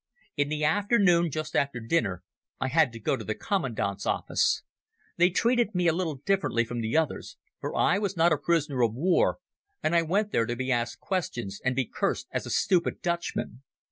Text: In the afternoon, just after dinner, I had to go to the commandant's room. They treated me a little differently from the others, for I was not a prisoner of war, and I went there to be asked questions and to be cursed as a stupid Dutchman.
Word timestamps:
In 0.35 0.49
the 0.49 0.63
afternoon, 0.63 1.29
just 1.29 1.55
after 1.55 1.79
dinner, 1.79 2.23
I 2.59 2.69
had 2.69 2.91
to 2.93 2.99
go 2.99 3.15
to 3.15 3.23
the 3.23 3.35
commandant's 3.35 4.07
room. 4.07 4.19
They 5.17 5.29
treated 5.29 5.75
me 5.75 5.85
a 5.87 5.93
little 5.93 6.15
differently 6.15 6.65
from 6.65 6.81
the 6.81 6.97
others, 6.97 7.37
for 7.59 7.75
I 7.75 7.99
was 7.99 8.17
not 8.17 8.33
a 8.33 8.37
prisoner 8.39 8.81
of 8.81 8.95
war, 8.95 9.37
and 9.83 9.95
I 9.95 10.01
went 10.01 10.31
there 10.31 10.47
to 10.47 10.55
be 10.55 10.71
asked 10.71 11.01
questions 11.01 11.61
and 11.63 11.73
to 11.73 11.83
be 11.83 11.85
cursed 11.85 12.29
as 12.31 12.47
a 12.47 12.49
stupid 12.49 13.03
Dutchman. 13.03 13.61